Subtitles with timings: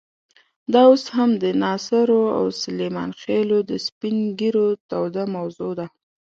[0.73, 5.87] دا اوس هم د ناصرو او سلیمان خېلو د سپین ږیرو توده موضوع ده.